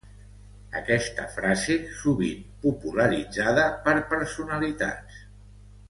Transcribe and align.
Aquesta 0.79 1.25
frase, 1.35 1.77
sovint 1.99 2.41
popularitzada 2.65 3.67
per 3.87 3.95
personalitats. 4.17 5.25